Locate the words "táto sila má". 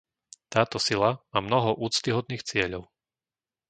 0.53-1.39